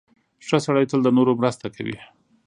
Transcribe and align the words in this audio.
•ښه 0.47 0.57
سړی 0.65 0.85
تل 0.91 0.99
د 1.03 1.07
نورو 1.17 1.31
مرسته 1.39 1.65
کوي. 1.75 1.97